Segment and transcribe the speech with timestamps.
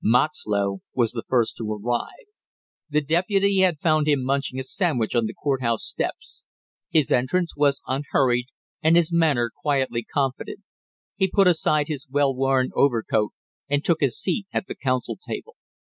[0.03, 2.25] Moxlow was the first to arrive.
[2.89, 6.41] The deputy had found him munching a sandwich on the court house steps.
[6.89, 8.47] His entrance was unhurried
[8.81, 10.61] and his manner quietly confident;
[11.17, 13.33] he put aside his well worn overcoat
[13.69, 15.55] and took his seat at the counsel table.